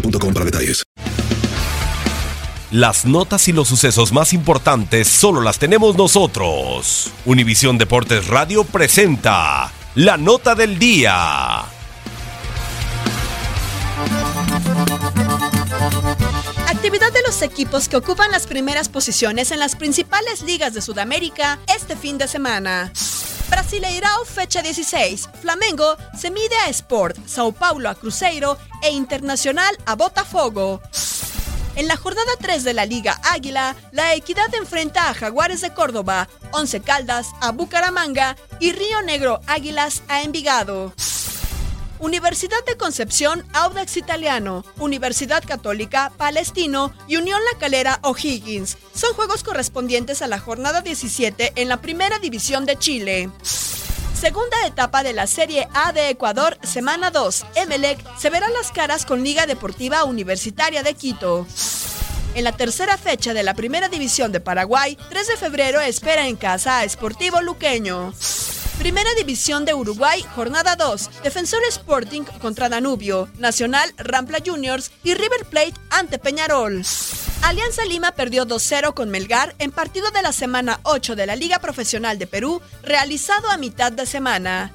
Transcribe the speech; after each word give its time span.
boostmobile.com 0.00 0.34
para 0.34 0.44
detalles. 0.44 0.82
Las 2.72 3.06
notas 3.06 3.46
y 3.48 3.52
los 3.52 3.68
sucesos 3.68 4.12
más 4.12 4.32
importantes 4.32 5.06
solo 5.06 5.40
las 5.40 5.58
tenemos 5.58 5.96
nosotros. 5.96 7.12
Univisión 7.24 7.78
Deportes 7.78 8.26
Radio 8.26 8.64
presenta 8.64 9.72
la 9.94 10.16
nota 10.16 10.54
del 10.54 10.78
día. 10.78 11.60
Actividad 16.66 17.12
de 17.12 17.22
los 17.24 17.40
equipos 17.42 17.88
que 17.88 17.96
ocupan 17.96 18.30
las 18.32 18.46
primeras 18.46 18.88
posiciones 18.88 19.52
en 19.52 19.60
las 19.60 19.76
principales 19.76 20.42
ligas 20.42 20.74
de 20.74 20.82
Sudamérica 20.82 21.60
este 21.74 21.96
fin 21.96 22.18
de 22.18 22.26
semana. 22.26 22.92
Brasileirao 23.48 24.24
fecha 24.24 24.62
16. 24.62 25.28
Flamengo 25.40 25.96
se 26.18 26.30
mide 26.30 26.56
a 26.64 26.68
Sport, 26.70 27.16
Sao 27.26 27.52
Paulo 27.52 27.88
a 27.88 27.94
Cruzeiro 27.94 28.58
e 28.82 28.90
Internacional 28.90 29.76
a 29.86 29.94
Botafogo. 29.94 30.80
En 31.76 31.88
la 31.88 31.96
jornada 31.96 32.32
3 32.40 32.64
de 32.64 32.74
la 32.74 32.86
Liga 32.86 33.20
Águila, 33.22 33.76
la 33.92 34.14
Equidad 34.14 34.54
enfrenta 34.54 35.10
a 35.10 35.14
Jaguares 35.14 35.60
de 35.60 35.74
Córdoba, 35.74 36.28
Once 36.52 36.80
Caldas 36.80 37.28
a 37.40 37.52
Bucaramanga 37.52 38.36
y 38.60 38.72
Río 38.72 39.02
Negro 39.02 39.40
Águilas 39.46 40.02
a 40.08 40.22
Envigado. 40.22 40.94
Universidad 41.98 42.64
de 42.66 42.76
Concepción, 42.76 43.44
Audax 43.52 43.96
Italiano, 43.96 44.64
Universidad 44.78 45.42
Católica, 45.44 46.12
Palestino 46.16 46.92
y 47.08 47.16
Unión 47.16 47.40
La 47.52 47.58
Calera 47.58 48.00
O'Higgins. 48.02 48.76
Son 48.94 49.14
juegos 49.14 49.42
correspondientes 49.42 50.22
a 50.22 50.26
la 50.26 50.38
jornada 50.38 50.82
17 50.82 51.52
en 51.56 51.68
la 51.68 51.80
Primera 51.80 52.18
División 52.18 52.66
de 52.66 52.78
Chile. 52.78 53.30
Segunda 54.18 54.66
etapa 54.66 55.02
de 55.02 55.12
la 55.12 55.26
Serie 55.26 55.68
A 55.74 55.92
de 55.92 56.08
Ecuador, 56.08 56.58
semana 56.62 57.10
2. 57.10 57.46
Emelec 57.54 57.98
se 58.18 58.30
verá 58.30 58.48
las 58.48 58.72
caras 58.72 59.04
con 59.04 59.22
Liga 59.22 59.46
Deportiva 59.46 60.04
Universitaria 60.04 60.82
de 60.82 60.94
Quito. 60.94 61.46
En 62.34 62.44
la 62.44 62.52
tercera 62.52 62.98
fecha 62.98 63.32
de 63.32 63.42
la 63.42 63.54
Primera 63.54 63.88
División 63.88 64.32
de 64.32 64.40
Paraguay, 64.40 64.98
3 65.08 65.28
de 65.28 65.36
febrero 65.36 65.80
espera 65.80 66.26
en 66.26 66.36
casa 66.36 66.80
a 66.80 66.88
Sportivo 66.88 67.40
Luqueño. 67.40 68.12
Primera 68.86 69.14
División 69.14 69.64
de 69.64 69.74
Uruguay, 69.74 70.24
jornada 70.36 70.76
2. 70.76 71.22
Defensor 71.24 71.60
Sporting 71.70 72.22
contra 72.40 72.68
Danubio, 72.68 73.28
Nacional, 73.36 73.92
Rampla 73.96 74.38
Juniors 74.46 74.92
y 75.02 75.14
River 75.14 75.44
Plate 75.50 75.74
ante 75.90 76.20
Peñarol. 76.20 76.84
Alianza 77.42 77.84
Lima 77.84 78.12
perdió 78.12 78.46
2-0 78.46 78.94
con 78.94 79.10
Melgar 79.10 79.56
en 79.58 79.72
partido 79.72 80.12
de 80.12 80.22
la 80.22 80.30
semana 80.30 80.78
8 80.84 81.16
de 81.16 81.26
la 81.26 81.34
Liga 81.34 81.58
Profesional 81.58 82.16
de 82.20 82.28
Perú, 82.28 82.62
realizado 82.84 83.50
a 83.50 83.56
mitad 83.56 83.90
de 83.90 84.06
semana. 84.06 84.70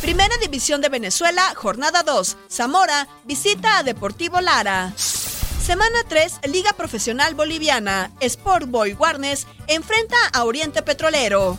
Primera 0.00 0.34
División 0.38 0.80
de 0.80 0.88
Venezuela, 0.88 1.52
jornada 1.54 2.02
2. 2.04 2.38
Zamora 2.50 3.06
visita 3.24 3.76
a 3.76 3.82
Deportivo 3.82 4.40
Lara. 4.40 4.94
Semana 4.96 5.98
3, 6.08 6.40
Liga 6.48 6.72
Profesional 6.72 7.34
Boliviana. 7.34 8.12
Sport 8.20 8.68
Boy 8.68 8.94
Warnes 8.94 9.46
enfrenta 9.66 10.16
a 10.32 10.44
Oriente 10.44 10.80
Petrolero. 10.80 11.58